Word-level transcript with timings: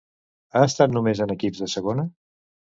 Ha 0.59 0.63
estat 0.69 0.95
només 0.95 1.23
en 1.27 1.35
equips 1.37 1.63
de 1.67 1.71
segona? 1.77 2.09